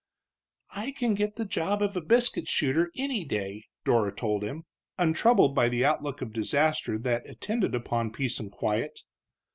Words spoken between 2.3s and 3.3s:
shooter any